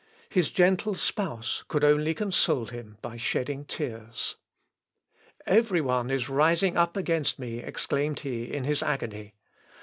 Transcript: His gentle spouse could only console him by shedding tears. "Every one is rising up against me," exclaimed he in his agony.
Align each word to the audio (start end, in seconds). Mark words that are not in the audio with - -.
His 0.29 0.49
gentle 0.49 0.95
spouse 0.95 1.63
could 1.67 1.83
only 1.83 2.15
console 2.15 2.65
him 2.65 2.97
by 3.03 3.17
shedding 3.17 3.65
tears. 3.65 4.35
"Every 5.45 5.79
one 5.79 6.09
is 6.09 6.27
rising 6.27 6.75
up 6.75 6.97
against 6.97 7.37
me," 7.37 7.59
exclaimed 7.59 8.21
he 8.21 8.51
in 8.51 8.63
his 8.63 8.81
agony. 8.81 9.35